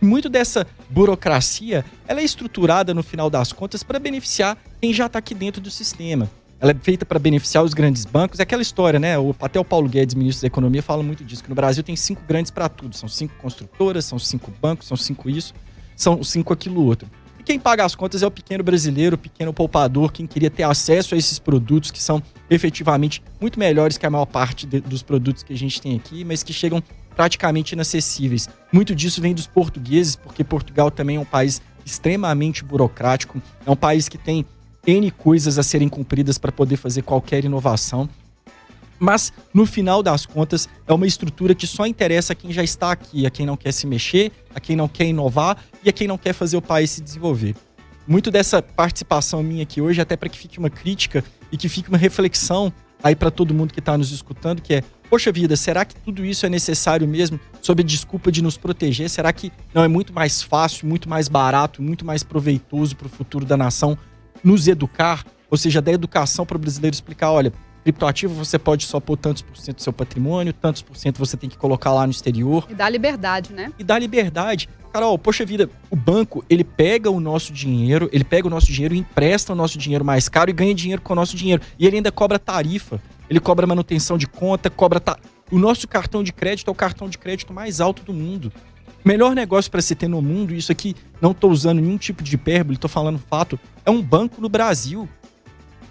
muito 0.00 0.28
dessa 0.28 0.64
burocracia, 0.90 1.84
ela 2.06 2.20
é 2.20 2.24
estruturada 2.24 2.94
no 2.94 3.02
final 3.02 3.28
das 3.28 3.52
contas 3.52 3.82
para 3.82 3.98
beneficiar 3.98 4.56
quem 4.80 4.92
já 4.92 5.06
está 5.06 5.18
aqui 5.18 5.34
dentro 5.34 5.60
do 5.60 5.70
sistema. 5.70 6.30
Ela 6.60 6.70
é 6.72 6.74
feita 6.74 7.04
para 7.04 7.18
beneficiar 7.18 7.64
os 7.64 7.74
grandes 7.74 8.04
bancos. 8.04 8.38
É 8.38 8.44
aquela 8.44 8.62
história, 8.62 8.98
né? 8.98 9.18
O, 9.18 9.34
até 9.40 9.58
o 9.58 9.64
Paulo 9.64 9.88
Guedes, 9.88 10.14
ministro 10.14 10.42
da 10.42 10.46
Economia, 10.46 10.82
fala 10.82 11.02
muito 11.02 11.24
disso, 11.24 11.42
que 11.42 11.48
no 11.48 11.54
Brasil 11.54 11.82
tem 11.82 11.96
cinco 11.96 12.22
grandes 12.26 12.50
para 12.50 12.68
tudo. 12.68 12.96
São 12.96 13.08
cinco 13.08 13.34
construtoras, 13.38 14.04
são 14.04 14.18
cinco 14.18 14.52
bancos, 14.60 14.86
são 14.86 14.96
cinco 14.96 15.28
isso, 15.30 15.52
são 15.96 16.22
cinco 16.22 16.52
aquilo 16.52 16.84
outro 16.84 17.08
quem 17.48 17.58
paga 17.58 17.82
as 17.82 17.94
contas 17.94 18.22
é 18.22 18.26
o 18.26 18.30
pequeno 18.30 18.62
brasileiro, 18.62 19.14
o 19.14 19.18
pequeno 19.18 19.54
poupador, 19.54 20.12
quem 20.12 20.26
queria 20.26 20.50
ter 20.50 20.64
acesso 20.64 21.14
a 21.14 21.18
esses 21.18 21.38
produtos 21.38 21.90
que 21.90 21.98
são 21.98 22.22
efetivamente 22.50 23.22
muito 23.40 23.58
melhores 23.58 23.96
que 23.96 24.04
a 24.04 24.10
maior 24.10 24.26
parte 24.26 24.66
de, 24.66 24.82
dos 24.82 25.02
produtos 25.02 25.42
que 25.42 25.54
a 25.54 25.56
gente 25.56 25.80
tem 25.80 25.96
aqui, 25.96 26.24
mas 26.24 26.42
que 26.42 26.52
chegam 26.52 26.82
praticamente 27.16 27.72
inacessíveis. 27.72 28.50
Muito 28.70 28.94
disso 28.94 29.22
vem 29.22 29.32
dos 29.32 29.46
portugueses, 29.46 30.14
porque 30.14 30.44
Portugal 30.44 30.90
também 30.90 31.16
é 31.16 31.20
um 31.20 31.24
país 31.24 31.62
extremamente 31.86 32.62
burocrático, 32.62 33.40
é 33.64 33.70
um 33.70 33.76
país 33.76 34.10
que 34.10 34.18
tem 34.18 34.44
N 34.86 35.10
coisas 35.10 35.58
a 35.58 35.62
serem 35.62 35.88
cumpridas 35.88 36.36
para 36.36 36.52
poder 36.52 36.76
fazer 36.76 37.00
qualquer 37.00 37.46
inovação. 37.46 38.10
Mas, 38.98 39.32
no 39.54 39.64
final 39.64 40.02
das 40.02 40.26
contas, 40.26 40.68
é 40.86 40.92
uma 40.92 41.06
estrutura 41.06 41.54
que 41.54 41.66
só 41.66 41.86
interessa 41.86 42.32
a 42.32 42.36
quem 42.36 42.52
já 42.52 42.62
está 42.62 42.90
aqui, 42.90 43.26
a 43.26 43.30
quem 43.30 43.46
não 43.46 43.56
quer 43.56 43.72
se 43.72 43.86
mexer, 43.86 44.32
a 44.54 44.60
quem 44.60 44.74
não 44.74 44.88
quer 44.88 45.04
inovar 45.04 45.56
e 45.84 45.88
a 45.88 45.92
quem 45.92 46.08
não 46.08 46.18
quer 46.18 46.32
fazer 46.32 46.56
o 46.56 46.62
país 46.62 46.90
se 46.90 47.00
desenvolver. 47.00 47.54
Muito 48.06 48.30
dessa 48.30 48.62
participação 48.62 49.42
minha 49.42 49.62
aqui 49.62 49.80
hoje, 49.80 50.00
até 50.00 50.16
para 50.16 50.28
que 50.28 50.38
fique 50.38 50.58
uma 50.58 50.70
crítica 50.70 51.22
e 51.52 51.56
que 51.56 51.68
fique 51.68 51.88
uma 51.88 51.98
reflexão 51.98 52.72
aí 53.02 53.14
para 53.14 53.30
todo 53.30 53.54
mundo 53.54 53.72
que 53.72 53.80
está 53.80 53.96
nos 53.96 54.10
escutando, 54.10 54.60
que 54.60 54.74
é, 54.74 54.82
poxa 55.08 55.30
vida, 55.30 55.54
será 55.56 55.84
que 55.84 55.94
tudo 55.94 56.24
isso 56.24 56.44
é 56.44 56.48
necessário 56.48 57.06
mesmo, 57.06 57.38
sob 57.62 57.82
a 57.82 57.84
desculpa 57.84 58.32
de 58.32 58.42
nos 58.42 58.56
proteger? 58.56 59.08
Será 59.08 59.32
que 59.32 59.52
não 59.72 59.84
é 59.84 59.88
muito 59.88 60.12
mais 60.12 60.42
fácil, 60.42 60.88
muito 60.88 61.08
mais 61.08 61.28
barato, 61.28 61.82
muito 61.82 62.04
mais 62.04 62.22
proveitoso 62.22 62.96
para 62.96 63.06
o 63.06 63.10
futuro 63.10 63.44
da 63.44 63.56
nação 63.56 63.96
nos 64.42 64.66
educar? 64.66 65.24
Ou 65.50 65.56
seja, 65.56 65.80
da 65.80 65.92
educação 65.92 66.44
para 66.44 66.56
o 66.56 66.60
brasileiro 66.60 66.94
explicar, 66.94 67.30
olha, 67.30 67.52
Criptoativo 67.88 68.34
você 68.34 68.58
pode 68.58 68.84
só 68.84 69.00
pôr 69.00 69.16
tantos 69.16 69.40
por 69.40 69.56
cento 69.56 69.76
do 69.76 69.82
seu 69.82 69.94
patrimônio, 69.94 70.52
tantos 70.52 70.82
por 70.82 70.94
cento 70.94 71.16
você 71.16 71.38
tem 71.38 71.48
que 71.48 71.56
colocar 71.56 71.90
lá 71.90 72.06
no 72.06 72.10
exterior. 72.10 72.66
E 72.68 72.74
dá 72.74 72.86
liberdade, 72.86 73.54
né? 73.54 73.72
E 73.78 73.82
dá 73.82 73.98
liberdade. 73.98 74.68
Carol, 74.92 75.18
poxa 75.18 75.42
vida, 75.46 75.70
o 75.88 75.96
banco, 75.96 76.44
ele 76.50 76.62
pega 76.62 77.10
o 77.10 77.18
nosso 77.18 77.50
dinheiro, 77.50 78.06
ele 78.12 78.24
pega 78.24 78.46
o 78.46 78.50
nosso 78.50 78.70
dinheiro, 78.70 78.94
empresta 78.94 79.54
o 79.54 79.56
nosso 79.56 79.78
dinheiro 79.78 80.04
mais 80.04 80.28
caro 80.28 80.50
e 80.50 80.52
ganha 80.52 80.74
dinheiro 80.74 81.00
com 81.00 81.14
o 81.14 81.16
nosso 81.16 81.34
dinheiro. 81.34 81.62
E 81.78 81.86
ele 81.86 81.96
ainda 81.96 82.12
cobra 82.12 82.38
tarifa. 82.38 83.00
Ele 83.30 83.40
cobra 83.40 83.66
manutenção 83.66 84.18
de 84.18 84.26
conta, 84.26 84.68
cobra. 84.68 85.00
Ta... 85.00 85.16
O 85.50 85.58
nosso 85.58 85.88
cartão 85.88 86.22
de 86.22 86.30
crédito 86.30 86.68
é 86.68 86.70
o 86.70 86.74
cartão 86.74 87.08
de 87.08 87.16
crédito 87.16 87.54
mais 87.54 87.80
alto 87.80 88.02
do 88.02 88.12
mundo. 88.12 88.52
O 89.02 89.08
melhor 89.08 89.34
negócio 89.34 89.70
para 89.70 89.80
se 89.80 89.94
ter 89.94 90.08
no 90.08 90.20
mundo, 90.20 90.54
isso 90.54 90.70
aqui 90.70 90.94
não 91.22 91.30
estou 91.30 91.50
usando 91.50 91.80
nenhum 91.80 91.96
tipo 91.96 92.22
de 92.22 92.34
hipérbole, 92.34 92.74
estou 92.74 92.90
falando 92.90 93.18
fato, 93.18 93.58
é 93.86 93.90
um 93.90 94.02
banco 94.02 94.42
no 94.42 94.48
Brasil. 94.50 95.08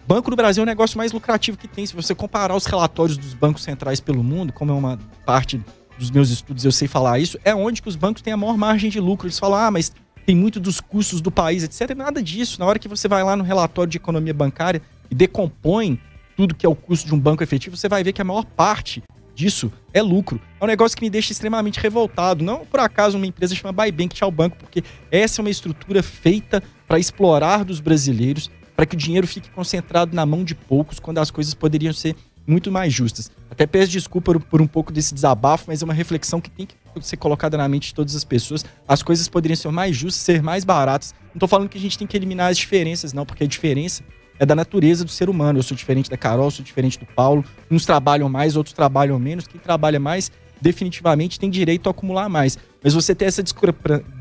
Banco 0.07 0.29
do 0.29 0.37
Brasil 0.37 0.61
é 0.61 0.63
o 0.63 0.65
negócio 0.65 0.97
mais 0.97 1.11
lucrativo 1.11 1.57
que 1.57 1.67
tem. 1.67 1.85
Se 1.85 1.93
você 1.93 2.15
comparar 2.15 2.55
os 2.55 2.65
relatórios 2.65 3.17
dos 3.17 3.33
bancos 3.33 3.61
centrais 3.61 3.99
pelo 3.99 4.23
mundo, 4.23 4.53
como 4.53 4.71
é 4.71 4.73
uma 4.73 4.97
parte 5.25 5.61
dos 5.99 6.09
meus 6.09 6.29
estudos, 6.29 6.63
eu 6.63 6.71
sei 6.71 6.87
falar 6.87 7.19
isso, 7.19 7.37
é 7.43 7.53
onde 7.53 7.81
que 7.81 7.89
os 7.89 7.97
bancos 7.97 8.21
têm 8.21 8.31
a 8.31 8.37
maior 8.37 8.57
margem 8.57 8.89
de 8.89 9.01
lucro. 9.01 9.27
Eles 9.27 9.37
falam, 9.37 9.59
ah, 9.59 9.69
mas 9.69 9.91
tem 10.25 10.33
muito 10.33 10.61
dos 10.61 10.79
custos 10.79 11.19
do 11.19 11.29
país, 11.29 11.61
etc. 11.61 11.93
Nada 11.93 12.23
disso. 12.23 12.57
Na 12.57 12.65
hora 12.65 12.79
que 12.79 12.87
você 12.87 13.05
vai 13.09 13.21
lá 13.21 13.35
no 13.35 13.43
relatório 13.43 13.91
de 13.91 13.97
economia 13.97 14.33
bancária 14.33 14.81
e 15.11 15.15
decompõe 15.15 15.99
tudo 16.37 16.55
que 16.55 16.65
é 16.65 16.69
o 16.69 16.75
custo 16.75 17.05
de 17.05 17.13
um 17.13 17.19
banco 17.19 17.43
efetivo, 17.43 17.75
você 17.75 17.89
vai 17.89 18.01
ver 18.01 18.13
que 18.13 18.21
a 18.21 18.25
maior 18.25 18.45
parte 18.45 19.03
disso 19.35 19.69
é 19.93 20.01
lucro. 20.01 20.39
É 20.61 20.63
um 20.63 20.67
negócio 20.67 20.95
que 20.95 21.03
me 21.03 21.09
deixa 21.09 21.33
extremamente 21.33 21.81
revoltado. 21.81 22.45
Não 22.45 22.65
por 22.65 22.79
acaso 22.79 23.17
uma 23.17 23.27
empresa 23.27 23.53
chama 23.53 23.73
Buybank 23.73 24.15
Tchau 24.15 24.31
Banco, 24.31 24.55
porque 24.55 24.85
essa 25.11 25.41
é 25.41 25.43
uma 25.43 25.49
estrutura 25.49 26.01
feita 26.01 26.63
para 26.87 26.97
explorar 26.97 27.65
dos 27.65 27.81
brasileiros 27.81 28.49
para 28.77 28.85
que 28.85 28.93
o 28.93 28.97
dinheiro 28.97 29.25
fique 29.25 29.49
concentrado 29.49 30.15
na 30.15 30.23
mão 30.23 30.43
de 30.43 30.53
poucos, 30.53 30.99
quando 30.99 31.17
as 31.17 31.31
coisas 31.31 31.55
poderiam 31.55 31.91
ser 31.91 32.15
muito 32.45 32.71
mais 32.71 32.93
justas. 32.93 33.31
Até 33.49 33.65
peço 33.65 33.91
desculpa 33.91 34.39
por, 34.39 34.61
um 34.61 34.67
pouco 34.67 34.93
desse 34.93 35.15
desabafo, 35.15 35.65
mas 35.67 35.81
é 35.81 35.85
uma 35.85 35.95
reflexão 35.95 36.39
que 36.39 36.51
tem 36.51 36.67
que 36.67 36.75
ser 37.01 37.17
colocada 37.17 37.57
na 37.57 37.67
mente 37.67 37.87
de 37.87 37.95
todas 37.95 38.15
as 38.15 38.23
pessoas. 38.23 38.63
As 38.87 39.01
coisas 39.01 39.27
poderiam 39.27 39.55
ser 39.55 39.71
mais 39.71 39.95
justas, 39.97 40.21
ser 40.21 40.43
mais 40.43 40.63
baratas. 40.63 41.15
Não 41.29 41.37
estou 41.37 41.49
falando 41.49 41.69
que 41.69 41.77
a 41.77 41.81
gente 41.81 41.97
tem 41.97 42.05
que 42.05 42.15
eliminar 42.15 42.51
as 42.51 42.57
diferenças, 42.57 43.13
não, 43.13 43.25
porque 43.25 43.43
a 43.43 43.47
diferença 43.47 44.03
é 44.37 44.45
da 44.45 44.53
natureza 44.53 45.03
do 45.03 45.09
ser 45.09 45.27
humano. 45.27 45.57
Eu 45.57 45.63
sou 45.63 45.75
diferente 45.75 46.07
da 46.07 46.15
Carol, 46.15 46.51
sou 46.51 46.63
diferente 46.63 46.99
do 46.99 47.05
Paulo. 47.07 47.43
Uns 47.71 47.83
trabalham 47.83 48.29
mais, 48.29 48.55
outros 48.55 48.73
trabalham 48.73 49.17
menos. 49.17 49.47
Quem 49.47 49.59
trabalha 49.59 49.99
mais 49.99 50.31
definitivamente 50.61 51.39
tem 51.39 51.49
direito 51.49 51.87
a 51.87 51.91
acumular 51.91 52.29
mais. 52.29 52.57
Mas 52.83 52.93
você 52.93 53.13
ter 53.13 53.25
essa 53.25 53.43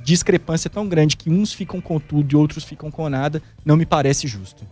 discrepância 0.03 0.71
tão 0.71 0.89
grande 0.89 1.17
que 1.17 1.31
uns 1.31 1.53
ficam 1.53 1.81
com 1.81 1.99
tudo 1.99 2.33
e 2.33 2.37
outros 2.37 2.65
ficam 2.65 2.91
com 2.91 3.09
nada, 3.09 3.43
não 3.65 3.77
me 3.77 3.87
parece 3.87 4.27
justo. 4.27 4.65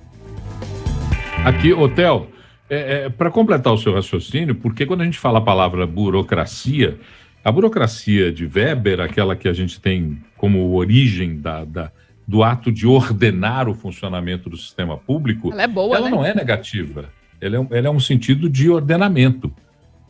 Aqui, 1.45 1.73
Hotel, 1.73 2.29
é, 2.69 3.05
é, 3.05 3.09
para 3.09 3.31
completar 3.31 3.73
o 3.73 3.79
seu 3.79 3.95
raciocínio, 3.95 4.55
porque 4.55 4.87
quando 4.87 5.03
a 5.03 5.05
gente 5.05 5.19
fala 5.19 5.39
a 5.39 5.43
palavra 5.43 5.87
burocracia, 5.87 6.99
a 7.45 7.53
burocracia 7.53 8.33
de 8.33 8.47
Weber, 8.47 9.01
aquela 9.01 9.37
que 9.37 9.47
a 9.47 9.53
gente 9.53 9.79
tem 9.81 10.19
como 10.37 10.75
origem 10.75 11.39
da, 11.39 11.65
da 11.65 11.93
do 12.27 12.43
ato 12.43 12.73
de 12.73 12.87
ordenar 12.87 13.69
o 13.69 13.75
funcionamento 13.75 14.49
do 14.49 14.57
sistema 14.57 14.97
público, 14.97 15.53
ela, 15.53 15.63
é 15.63 15.67
boa, 15.67 15.97
ela 15.97 16.07
né? 16.07 16.11
não 16.11 16.25
é 16.25 16.35
negativa. 16.35 17.11
Ela 17.41 17.57
é, 17.57 17.61
um, 17.61 17.69
ela 17.71 17.87
é 17.87 17.91
um 17.91 18.01
sentido 18.01 18.49
de 18.49 18.71
ordenamento. 18.71 19.53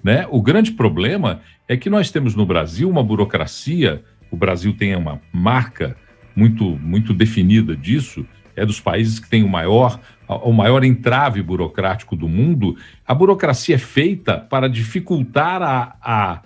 Né? 0.05 0.27
O 0.31 0.43
grande 0.43 0.73
problema 0.73 1.41
é 1.67 1.79
que 1.79 1.89
nós 1.89 2.11
temos 2.11 2.35
no 2.35 2.45
Brasil 2.45 2.91
uma 2.91 3.03
burocracia, 3.03 4.05
o 4.31 4.37
Brasil 4.37 4.77
tem 4.77 4.95
uma 4.95 5.19
marca 5.33 5.97
muito, 6.37 6.63
muito 6.77 7.15
definida 7.15 7.75
disso, 7.75 8.27
é 8.55 8.67
dos 8.67 8.79
países 8.79 9.19
que 9.19 9.31
tem 9.31 9.43
o 9.43 9.49
maior, 9.49 9.99
o 10.29 10.53
maior 10.53 10.85
entrave 10.85 11.43
burocrático 11.43 12.15
do 12.15 12.29
mundo. 12.29 12.77
A 13.07 13.15
burocracia 13.15 13.77
é 13.77 13.79
feita 13.79 14.39
para 14.39 14.69
dificultar 14.69 15.63
a, 15.63 15.97
a 16.03 16.43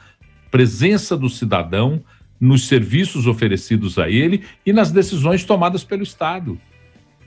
presença 0.52 1.16
do 1.16 1.28
cidadão 1.28 2.02
nos 2.40 2.68
serviços 2.68 3.26
oferecidos 3.26 3.98
a 3.98 4.08
ele 4.08 4.44
e 4.64 4.72
nas 4.72 4.92
decisões 4.92 5.44
tomadas 5.44 5.82
pelo 5.82 6.04
Estado. 6.04 6.58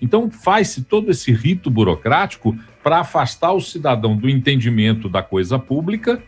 Então, 0.01 0.31
faz-se 0.31 0.83
todo 0.83 1.11
esse 1.11 1.31
rito 1.31 1.69
burocrático 1.69 2.57
para 2.83 2.99
afastar 2.99 3.51
o 3.53 3.61
cidadão 3.61 4.15
do 4.15 4.29
entendimento 4.29 5.07
da 5.07 5.21
coisa 5.21 5.59
pública 5.59 6.21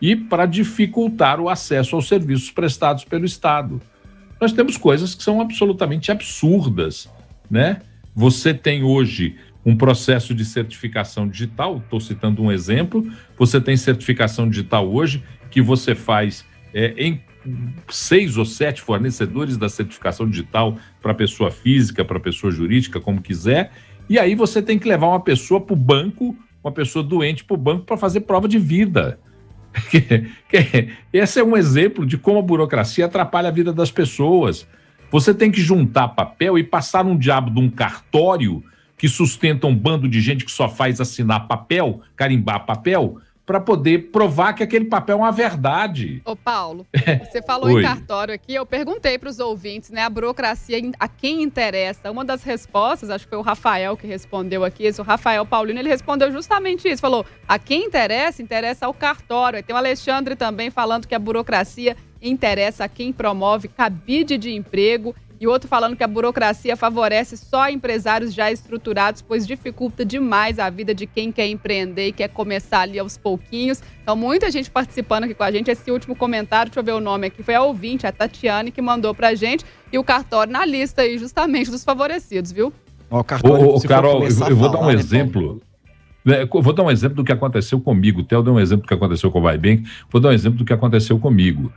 e 0.00 0.14
para 0.14 0.46
dificultar 0.46 1.40
o 1.40 1.48
acesso 1.48 1.96
aos 1.96 2.08
serviços 2.08 2.50
prestados 2.50 3.04
pelo 3.04 3.24
Estado. 3.24 3.80
Nós 4.40 4.52
temos 4.52 4.76
coisas 4.76 5.14
que 5.14 5.22
são 5.22 5.40
absolutamente 5.40 6.12
absurdas, 6.12 7.10
né? 7.50 7.80
Você 8.14 8.52
tem 8.52 8.82
hoje 8.82 9.36
um 9.64 9.74
processo 9.76 10.34
de 10.34 10.44
certificação 10.44 11.26
digital, 11.26 11.78
estou 11.78 11.98
citando 11.98 12.42
um 12.42 12.52
exemplo, 12.52 13.10
você 13.36 13.60
tem 13.60 13.76
certificação 13.76 14.48
digital 14.48 14.88
hoje 14.88 15.24
que 15.50 15.60
você 15.60 15.94
faz 15.94 16.44
é, 16.72 16.94
em 16.96 17.20
seis 17.88 18.36
ou 18.36 18.44
sete 18.44 18.82
fornecedores 18.82 19.56
da 19.56 19.68
certificação 19.68 20.28
digital 20.28 20.76
para 21.00 21.14
pessoa 21.14 21.50
física, 21.50 22.04
para 22.04 22.20
pessoa 22.20 22.50
jurídica, 22.50 23.00
como 23.00 23.22
quiser, 23.22 23.72
e 24.08 24.18
aí 24.18 24.34
você 24.34 24.62
tem 24.62 24.78
que 24.78 24.88
levar 24.88 25.08
uma 25.08 25.20
pessoa 25.20 25.60
para 25.60 25.74
o 25.74 25.76
banco, 25.76 26.36
uma 26.62 26.72
pessoa 26.72 27.02
doente 27.02 27.44
para 27.44 27.54
o 27.54 27.58
banco 27.58 27.84
para 27.84 27.96
fazer 27.96 28.20
prova 28.20 28.48
de 28.48 28.58
vida. 28.58 29.18
Esse 31.12 31.40
é 31.40 31.44
um 31.44 31.56
exemplo 31.56 32.06
de 32.06 32.16
como 32.16 32.38
a 32.38 32.42
burocracia 32.42 33.06
atrapalha 33.06 33.48
a 33.48 33.52
vida 33.52 33.72
das 33.72 33.90
pessoas. 33.90 34.66
Você 35.10 35.34
tem 35.34 35.50
que 35.50 35.60
juntar 35.60 36.08
papel 36.08 36.58
e 36.58 36.64
passar 36.64 37.04
um 37.04 37.16
diabo 37.16 37.50
de 37.50 37.60
um 37.60 37.68
cartório 37.68 38.62
que 38.98 39.08
sustenta 39.08 39.66
um 39.66 39.76
bando 39.76 40.08
de 40.08 40.20
gente 40.20 40.44
que 40.44 40.50
só 40.50 40.68
faz 40.68 41.00
assinar 41.00 41.46
papel, 41.46 42.00
carimbar 42.16 42.64
papel, 42.64 43.18
para 43.46 43.60
poder 43.60 44.10
provar 44.10 44.52
que 44.54 44.62
aquele 44.64 44.86
papel 44.86 45.16
é 45.16 45.20
uma 45.20 45.30
verdade. 45.30 46.20
Ô, 46.24 46.34
Paulo, 46.34 46.84
você 47.30 47.40
falou 47.40 47.70
em 47.70 47.80
cartório 47.80 48.34
aqui, 48.34 48.52
eu 48.52 48.66
perguntei 48.66 49.16
para 49.16 49.30
os 49.30 49.38
ouvintes, 49.38 49.90
né, 49.90 50.02
a 50.02 50.10
burocracia 50.10 50.78
a 50.98 51.06
quem 51.06 51.44
interessa. 51.44 52.10
Uma 52.10 52.24
das 52.24 52.42
respostas, 52.42 53.08
acho 53.08 53.24
que 53.24 53.30
foi 53.30 53.38
o 53.38 53.42
Rafael 53.42 53.96
que 53.96 54.06
respondeu 54.06 54.64
aqui, 54.64 54.84
esse, 54.84 55.00
o 55.00 55.04
Rafael 55.04 55.46
Paulino, 55.46 55.78
ele 55.78 55.88
respondeu 55.88 56.32
justamente 56.32 56.88
isso, 56.88 57.00
falou, 57.00 57.24
a 57.46 57.56
quem 57.56 57.84
interessa, 57.84 58.42
interessa 58.42 58.86
ao 58.86 58.92
cartório. 58.92 59.58
Aí 59.58 59.62
tem 59.62 59.74
o 59.74 59.78
Alexandre 59.78 60.34
também 60.34 60.68
falando 60.68 61.06
que 61.06 61.14
a 61.14 61.18
burocracia 61.18 61.96
interessa 62.20 62.84
a 62.84 62.88
quem 62.88 63.12
promove 63.12 63.68
cabide 63.68 64.36
de 64.36 64.52
emprego 64.52 65.14
e 65.40 65.46
outro 65.46 65.68
falando 65.68 65.96
que 65.96 66.02
a 66.02 66.08
burocracia 66.08 66.76
favorece 66.76 67.36
só 67.36 67.68
empresários 67.68 68.32
já 68.32 68.50
estruturados, 68.50 69.22
pois 69.22 69.46
dificulta 69.46 70.04
demais 70.04 70.58
a 70.58 70.70
vida 70.70 70.94
de 70.94 71.06
quem 71.06 71.30
quer 71.30 71.46
empreender 71.46 72.08
e 72.08 72.12
quer 72.12 72.28
começar 72.28 72.80
ali 72.80 72.98
aos 72.98 73.16
pouquinhos. 73.18 73.82
Então, 74.02 74.16
muita 74.16 74.50
gente 74.50 74.70
participando 74.70 75.24
aqui 75.24 75.34
com 75.34 75.42
a 75.42 75.50
gente. 75.50 75.70
Esse 75.70 75.90
último 75.90 76.16
comentário, 76.16 76.70
deixa 76.70 76.80
eu 76.80 76.84
ver 76.84 76.92
o 76.92 77.00
nome 77.00 77.26
aqui, 77.26 77.42
foi 77.42 77.54
a 77.54 77.62
ouvinte, 77.62 78.06
a 78.06 78.12
Tatiane, 78.12 78.70
que 78.70 78.80
mandou 78.80 79.14
pra 79.14 79.34
gente. 79.34 79.64
E 79.92 79.98
o 79.98 80.04
cartório 80.04 80.52
na 80.52 80.64
lista 80.64 81.02
aí, 81.02 81.18
justamente, 81.18 81.70
dos 81.70 81.84
favorecidos, 81.84 82.50
viu? 82.50 82.72
O 83.10 83.22
cartório, 83.22 83.66
ô, 83.66 83.76
ô, 83.76 83.80
Carol, 83.82 84.24
eu, 84.24 84.48
eu 84.48 84.56
vou 84.56 84.68
dar 84.68 84.80
um 84.80 84.86
né, 84.86 84.94
exemplo. 84.94 85.60
Né, 86.24 86.44
vou 86.46 86.72
dar 86.72 86.82
um 86.82 86.90
exemplo 86.90 87.16
do 87.16 87.24
que 87.24 87.32
aconteceu 87.32 87.80
comigo. 87.80 88.20
O 88.20 88.24
Theo 88.24 88.42
deu 88.42 88.54
um 88.54 88.60
exemplo 88.60 88.84
do 88.84 88.88
que 88.88 88.94
aconteceu 88.94 89.30
com 89.30 89.38
o 89.38 89.42
Vai 89.42 89.58
Bem. 89.58 89.84
Vou 90.10 90.20
dar 90.20 90.30
um 90.30 90.32
exemplo 90.32 90.58
do 90.58 90.64
que 90.64 90.72
aconteceu 90.72 91.18
comigo. 91.18 91.72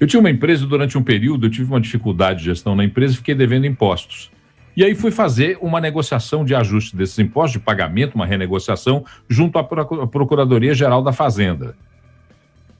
Eu 0.00 0.06
tinha 0.06 0.18
uma 0.18 0.30
empresa 0.30 0.66
durante 0.66 0.96
um 0.96 1.02
período, 1.02 1.46
eu 1.46 1.50
tive 1.50 1.70
uma 1.70 1.80
dificuldade 1.80 2.38
de 2.38 2.46
gestão 2.46 2.74
na 2.74 2.82
empresa 2.82 3.12
e 3.12 3.16
fiquei 3.18 3.34
devendo 3.34 3.66
impostos. 3.66 4.30
E 4.74 4.82
aí 4.82 4.94
fui 4.94 5.10
fazer 5.10 5.58
uma 5.60 5.78
negociação 5.78 6.42
de 6.42 6.54
ajuste 6.54 6.96
desses 6.96 7.18
impostos, 7.18 7.52
de 7.52 7.58
pagamento, 7.58 8.14
uma 8.14 8.24
renegociação, 8.24 9.04
junto 9.28 9.58
à 9.58 9.62
Procuradoria 9.64 10.72
Geral 10.72 11.02
da 11.02 11.12
Fazenda. 11.12 11.76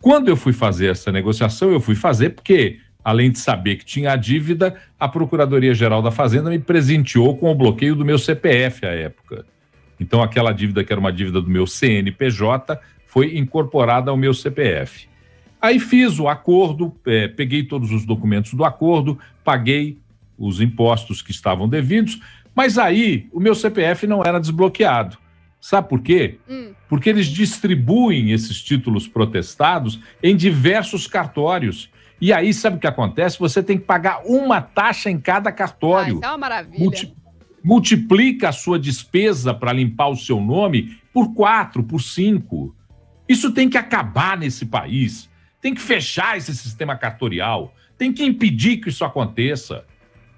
Quando 0.01 0.29
eu 0.29 0.37
fui 0.37 0.55
fazer 0.55 0.87
essa 0.87 1.13
negociação, 1.13 1.71
eu 1.71 1.79
fui 1.79 1.95
fazer 1.95 2.31
porque, 2.31 2.79
além 3.05 3.31
de 3.31 3.39
saber 3.39 3.77
que 3.77 3.85
tinha 3.85 4.13
a 4.13 4.17
dívida, 4.17 4.75
a 4.99 5.07
Procuradoria 5.07 5.75
Geral 5.75 6.01
da 6.01 6.11
Fazenda 6.11 6.49
me 6.49 6.59
presenteou 6.59 7.37
com 7.37 7.51
o 7.51 7.55
bloqueio 7.55 7.95
do 7.95 8.03
meu 8.03 8.19
CPF 8.19 8.87
à 8.87 8.93
época. 8.93 9.45
Então, 9.99 10.23
aquela 10.23 10.53
dívida 10.53 10.83
que 10.83 10.91
era 10.91 10.99
uma 10.99 11.13
dívida 11.13 11.43
do 11.43 11.51
meu 11.51 11.67
CNPJ 11.67 12.81
foi 13.05 13.37
incorporada 13.37 14.11
ao 14.11 14.17
meu 14.17 14.33
CPF. 14.33 15.07
Aí 15.61 15.79
fiz 15.79 16.19
o 16.19 16.29
acordo, 16.29 16.95
é, 17.07 17.29
peguei 17.29 17.63
todos 17.63 17.91
os 17.93 18.07
documentos 18.07 18.55
do 18.55 18.65
acordo, 18.65 19.19
paguei 19.45 19.99
os 20.39 20.61
impostos 20.61 21.21
que 21.21 21.31
estavam 21.31 21.69
devidos, 21.69 22.21
mas 22.55 22.79
aí 22.79 23.29
o 23.33 23.39
meu 23.39 23.55
CPF 23.55 24.07
não 24.07 24.23
era 24.25 24.41
desbloqueado. 24.41 25.19
Sabe 25.61 25.89
por 25.89 26.01
quê? 26.01 26.39
Hum. 26.49 26.73
Porque 26.89 27.11
eles 27.11 27.27
distribuem 27.27 28.33
esses 28.33 28.63
títulos 28.63 29.07
protestados 29.07 30.01
em 30.23 30.35
diversos 30.35 31.07
cartórios. 31.07 31.91
E 32.19 32.33
aí, 32.33 32.53
sabe 32.53 32.77
o 32.77 32.81
que 32.81 32.87
acontece? 32.87 33.39
Você 33.39 33.63
tem 33.63 33.79
que 33.79 33.85
pagar 33.85 34.23
uma 34.25 34.61
taxa 34.61 35.11
em 35.11 35.19
cada 35.19 35.53
cartório. 35.53 36.15
Ah, 36.15 36.17
isso 36.17 36.25
é 36.25 36.29
uma 36.29 36.39
maravilha. 36.39 36.85
Multi 36.85 37.15
multiplica 37.63 38.49
a 38.49 38.53
sua 38.53 38.79
despesa 38.79 39.53
para 39.53 39.73
limpar 39.73 40.09
o 40.09 40.17
seu 40.17 40.41
nome 40.41 40.99
por 41.13 41.35
quatro, 41.35 41.83
por 41.83 42.01
cinco. 42.01 42.75
Isso 43.29 43.53
tem 43.53 43.69
que 43.69 43.77
acabar 43.77 44.37
nesse 44.37 44.67
país. 44.67 45.30
Tem 45.61 45.75
que 45.75 45.81
fechar 45.81 46.37
esse 46.37 46.55
sistema 46.55 46.97
cartorial. 46.97 47.75
Tem 47.99 48.13
que 48.13 48.25
impedir 48.25 48.79
que 48.79 48.89
isso 48.89 49.05
aconteça. 49.05 49.85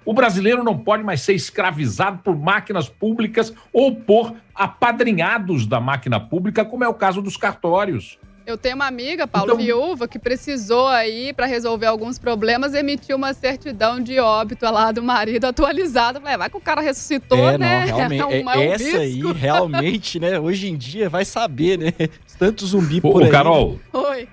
O 0.05 0.13
brasileiro 0.13 0.63
não 0.63 0.77
pode 0.77 1.03
mais 1.03 1.21
ser 1.21 1.33
escravizado 1.33 2.19
por 2.19 2.37
máquinas 2.37 2.89
públicas 2.89 3.53
ou 3.71 3.95
por 3.95 4.35
apadrinhados 4.53 5.65
da 5.65 5.79
máquina 5.79 6.19
pública, 6.19 6.65
como 6.65 6.83
é 6.83 6.87
o 6.87 6.93
caso 6.93 7.21
dos 7.21 7.37
cartórios. 7.37 8.19
Eu 8.45 8.57
tenho 8.57 8.75
uma 8.75 8.87
amiga, 8.87 9.25
Paulo 9.25 9.53
então, 9.53 9.63
Viúva, 9.63 10.05
que 10.05 10.19
precisou 10.19 10.87
aí, 10.87 11.31
para 11.31 11.45
resolver 11.45 11.85
alguns 11.85 12.19
problemas, 12.19 12.73
emitir 12.73 13.15
uma 13.15 13.33
certidão 13.33 14.01
de 14.01 14.19
óbito 14.19 14.65
lá 14.65 14.91
do 14.91 15.01
marido 15.01 15.45
atualizada. 15.45 16.19
Falei, 16.19 16.35
é, 16.35 16.37
vai 16.37 16.49
que 16.49 16.57
o 16.57 16.61
cara 16.61 16.81
ressuscitou, 16.81 17.37
é, 17.37 17.57
né? 17.57 17.85
Não, 17.85 17.95
realmente, 17.95 18.19
é, 18.21 18.25
um, 18.25 18.49
é 18.49 18.57
um 18.57 18.73
essa 18.73 18.83
risco. 18.83 19.29
aí, 19.29 19.33
realmente, 19.33 20.19
né? 20.19 20.37
Hoje 20.37 20.67
em 20.67 20.75
dia 20.75 21.09
vai 21.09 21.23
saber, 21.23 21.79
né? 21.79 21.93
Tanto 22.37 22.65
zumbi 22.65 22.99
por 22.99 23.21
Ô, 23.21 23.25
aí. 23.25 23.31
Carol. 23.31 23.79
Oi. 23.93 24.27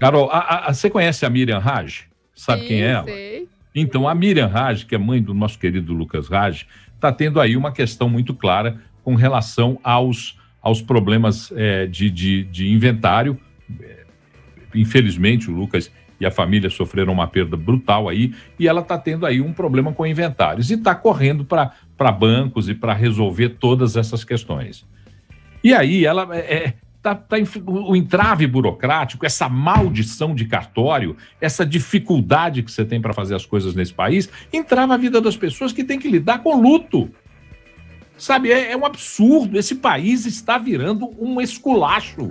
Carol, 0.00 0.30
a, 0.32 0.68
a, 0.68 0.74
você 0.74 0.88
conhece 0.88 1.26
a 1.26 1.30
Miriam 1.30 1.58
Raj? 1.58 2.06
Sabe 2.34 2.62
Sim, 2.62 2.68
quem 2.68 2.82
é 2.82 2.86
ela? 2.86 3.04
Sei. 3.04 3.48
Então, 3.74 4.08
a 4.08 4.14
Miriam 4.14 4.46
Raj, 4.46 4.84
que 4.84 4.94
é 4.94 4.98
mãe 4.98 5.22
do 5.22 5.34
nosso 5.34 5.58
querido 5.58 5.92
Lucas 5.92 6.26
Raj, 6.26 6.66
está 6.94 7.12
tendo 7.12 7.38
aí 7.38 7.54
uma 7.54 7.70
questão 7.70 8.08
muito 8.08 8.34
clara 8.34 8.80
com 9.04 9.14
relação 9.14 9.78
aos, 9.84 10.38
aos 10.62 10.80
problemas 10.80 11.52
é, 11.54 11.86
de, 11.86 12.10
de, 12.10 12.44
de 12.44 12.72
inventário. 12.72 13.38
Infelizmente, 14.74 15.50
o 15.50 15.54
Lucas 15.54 15.92
e 16.18 16.24
a 16.24 16.30
família 16.30 16.70
sofreram 16.70 17.12
uma 17.12 17.26
perda 17.26 17.56
brutal 17.56 18.08
aí, 18.08 18.34
e 18.58 18.68
ela 18.68 18.80
está 18.80 18.98
tendo 18.98 19.24
aí 19.24 19.40
um 19.40 19.52
problema 19.52 19.92
com 19.92 20.06
inventários 20.06 20.70
e 20.70 20.74
está 20.74 20.94
correndo 20.94 21.44
para 21.44 22.12
bancos 22.12 22.68
e 22.68 22.74
para 22.74 22.92
resolver 22.92 23.50
todas 23.50 23.96
essas 23.96 24.24
questões. 24.24 24.86
E 25.62 25.74
aí 25.74 26.04
ela 26.04 26.28
é, 26.36 26.54
é 26.54 26.74
Tá, 27.02 27.14
tá, 27.14 27.36
o 27.66 27.96
entrave 27.96 28.46
burocrático, 28.46 29.24
essa 29.24 29.48
maldição 29.48 30.34
de 30.34 30.44
cartório, 30.44 31.16
essa 31.40 31.64
dificuldade 31.64 32.62
que 32.62 32.70
você 32.70 32.84
tem 32.84 33.00
para 33.00 33.14
fazer 33.14 33.34
as 33.34 33.46
coisas 33.46 33.74
nesse 33.74 33.94
país, 33.94 34.28
entrava 34.52 34.92
a 34.92 34.98
vida 34.98 35.18
das 35.18 35.34
pessoas 35.34 35.72
que 35.72 35.82
têm 35.82 35.98
que 35.98 36.10
lidar 36.10 36.42
com 36.42 36.60
luto. 36.60 37.10
Sabe, 38.18 38.52
é, 38.52 38.72
é 38.72 38.76
um 38.76 38.84
absurdo. 38.84 39.58
Esse 39.58 39.76
país 39.76 40.26
está 40.26 40.58
virando 40.58 41.10
um 41.18 41.40
esculacho. 41.40 42.30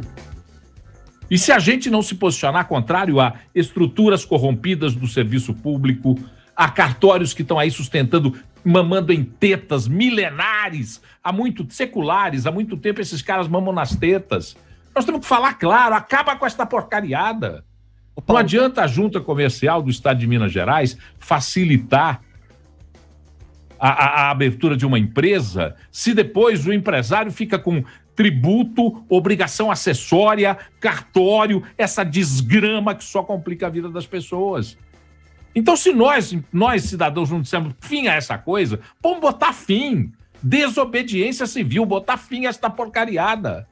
E 1.32 1.38
se 1.38 1.52
a 1.52 1.58
gente 1.58 1.90
não 1.90 2.04
se 2.04 2.14
posicionar 2.14 2.68
contrário 2.68 3.20
a 3.20 3.34
estruturas 3.56 4.24
corrompidas 4.24 4.94
do 4.94 5.08
serviço 5.08 5.52
público, 5.52 6.16
a 6.56 6.70
cartórios 6.70 7.34
que 7.34 7.42
estão 7.42 7.58
aí 7.58 7.72
sustentando 7.72 8.38
mamando 8.64 9.14
em 9.14 9.24
tetas 9.24 9.88
milenares, 9.88 11.02
há 11.24 11.32
muito 11.32 11.66
seculares, 11.70 12.46
há 12.46 12.52
muito 12.52 12.78
tempo 12.78 13.02
esses 13.02 13.22
caras 13.22 13.48
mamam 13.48 13.74
nas 13.74 13.96
tetas. 13.96 14.56
Nós 14.96 15.06
temos 15.06 15.22
que 15.22 15.28
falar 15.28 15.54
claro, 15.56 15.96
acaba 15.96 16.36
com 16.36 16.46
esta 16.46 16.66
porcariada. 16.66 17.64
Não 18.28 18.38
adianta 18.38 18.84
a 18.84 18.88
junta 18.88 19.22
comercial 19.22 19.82
do 19.82 19.90
Estado 19.90 20.20
de 20.20 20.28
Minas 20.28 20.52
Gerais 20.52 20.98
facilitar 21.20 22.22
a, 23.80 23.90
a, 23.90 24.08
a 24.24 24.32
abertura 24.32 24.76
de 24.76 24.86
uma 24.86 25.00
empresa 25.00 25.76
se 25.90 26.14
depois 26.14 26.68
o 26.68 26.74
empresário 26.74 27.32
fica 27.32 27.58
com 27.58 27.84
tributo, 28.20 29.06
obrigação 29.08 29.72
acessória, 29.72 30.58
cartório, 30.82 31.64
essa 31.78 32.04
desgrama 32.04 32.94
que 32.94 33.06
só 33.06 33.24
complica 33.24 33.68
a 33.68 33.70
vida 33.70 33.90
das 33.90 34.06
pessoas. 34.06 34.78
Então, 35.56 35.76
se 35.76 35.92
nós, 35.92 36.36
nós 36.52 36.84
cidadãos, 36.84 37.30
não 37.30 37.42
dissermos 37.42 37.74
fim 37.82 38.08
a 38.08 38.14
essa 38.14 38.38
coisa, 38.38 38.80
vamos 39.02 39.20
botar 39.20 39.54
fim. 39.54 40.12
Desobediência 40.42 41.46
civil, 41.46 41.86
botar 41.86 42.18
fim 42.18 42.46
a 42.46 42.50
esta 42.50 42.70
porcariada. 42.70 43.68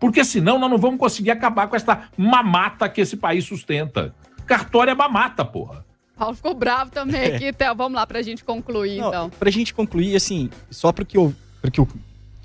Porque 0.00 0.24
senão 0.24 0.58
nós 0.58 0.70
não 0.70 0.78
vamos 0.78 0.98
conseguir 0.98 1.30
acabar 1.30 1.68
com 1.68 1.76
esta 1.76 2.08
mamata 2.16 2.88
que 2.88 3.00
esse 3.00 3.16
país 3.16 3.44
sustenta. 3.44 4.14
Cartório 4.46 4.90
é 4.90 4.94
mamata, 4.94 5.44
porra. 5.44 5.84
Paulo 6.16 6.34
ficou 6.34 6.54
bravo 6.54 6.90
também 6.90 7.20
é. 7.20 7.36
aqui, 7.36 7.46
então 7.46 7.74
vamos 7.76 7.94
lá 7.94 8.04
pra 8.06 8.20
gente 8.22 8.44
concluir, 8.44 8.98
não, 8.98 9.08
então. 9.08 9.30
Pra 9.30 9.50
gente 9.50 9.72
concluir, 9.72 10.16
assim, 10.16 10.50
só 10.68 10.90
para 10.90 11.04
que, 11.04 11.16
eu, 11.16 11.32
que 11.72 11.78
eu 11.78 11.88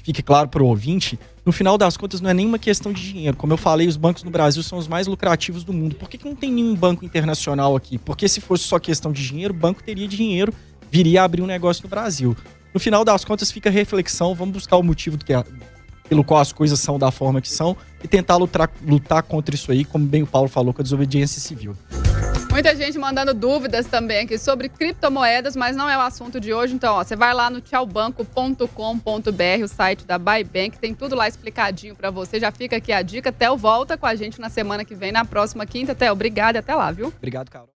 fique 0.04 0.22
claro 0.22 0.50
pro 0.50 0.66
ouvinte, 0.66 1.18
no 1.46 1.52
final 1.52 1.78
das 1.78 1.98
contas, 1.98 2.22
não 2.22 2.30
é 2.30 2.34
nenhuma 2.34 2.60
questão 2.60 2.94
de 2.94 3.02
dinheiro. 3.02 3.36
Como 3.36 3.52
eu 3.52 3.58
falei, 3.58 3.88
os 3.88 3.98
bancos 3.98 4.24
no 4.24 4.32
Brasil 4.32 4.62
são 4.64 4.78
os 4.78 4.88
mais 4.88 5.08
lucrativos 5.08 5.64
do 5.64 5.74
mundo. 5.74 5.96
Por 5.96 6.10
que, 6.10 6.18
que 6.18 6.26
não 6.26 6.36
tem 6.36 6.52
nenhum 6.52 6.76
banco 6.76 7.04
internacional 7.04 7.76
aqui? 7.76 7.98
Porque 7.98 8.28
se 8.28 8.40
fosse 8.40 8.64
só 8.64 8.80
questão 8.80 9.12
de 9.12 9.26
dinheiro, 9.26 9.54
o 9.54 9.58
banco 9.58 9.84
teria 9.84 10.08
dinheiro, 10.08 10.54
viria 10.92 11.22
a 11.22 11.26
abrir 11.26 11.42
um 11.42 11.48
negócio 11.48 11.84
no 11.84 11.90
Brasil. 11.90 12.36
No 12.74 12.80
final 12.80 13.04
das 13.04 13.26
contas, 13.26 13.52
fica 13.52 13.70
reflexão, 13.70 14.34
vamos 14.34 14.54
buscar 14.54 14.78
o 14.78 14.84
motivo 14.84 15.18
do 15.18 15.26
que 15.26 15.34
é, 15.34 15.44
pelo 16.08 16.24
qual 16.24 16.40
as 16.40 16.54
coisas 16.54 16.80
são 16.80 16.98
da 16.98 17.12
forma 17.12 17.42
que 17.42 17.50
são 17.50 17.76
e 18.04 18.08
tentar 18.08 18.38
lutar, 18.38 18.72
lutar 18.86 19.24
contra 19.24 19.54
isso 19.54 19.72
aí, 19.72 19.84
como 19.84 20.06
bem 20.06 20.24
o 20.24 20.28
Paulo 20.28 20.48
falou, 20.48 20.74
com 20.74 20.82
a 20.82 20.84
desobediência 20.84 21.42
civil. 21.42 21.76
Muita 22.54 22.76
gente 22.76 23.00
mandando 23.00 23.34
dúvidas 23.34 23.88
também 23.88 24.26
aqui 24.26 24.38
sobre 24.38 24.70
criptomoedas, 24.70 25.56
mas 25.56 25.76
não 25.76 25.90
é 25.90 25.98
o 25.98 26.02
assunto 26.02 26.40
de 26.40 26.54
hoje. 26.54 26.76
Então, 26.76 26.94
ó, 26.94 27.04
você 27.04 27.16
vai 27.16 27.34
lá 27.34 27.50
no 27.50 27.60
tchaubanco.com.br, 27.60 29.64
o 29.64 29.68
site 29.68 30.06
da 30.06 30.20
Bybank, 30.20 30.78
tem 30.78 30.94
tudo 30.94 31.16
lá 31.16 31.28
explicadinho 31.28 31.96
para 31.96 32.12
você. 32.12 32.40
Já 32.40 32.52
fica 32.52 32.78
aqui 32.78 32.94
a 32.94 33.02
dica. 33.02 33.32
Theo 33.32 33.58
volta 33.58 33.98
com 33.98 34.06
a 34.06 34.14
gente 34.14 34.40
na 34.40 34.52
semana 34.52 34.86
que 34.86 34.94
vem, 34.94 35.12
na 35.12 35.26
próxima 35.26 35.66
quinta. 35.66 35.96
Theo, 35.96 36.14
obrigado 36.14 36.54
e 36.54 36.60
até 36.60 36.76
lá, 36.76 36.92
viu? 36.92 37.08
Obrigado, 37.08 37.50
Carol. 37.50 37.73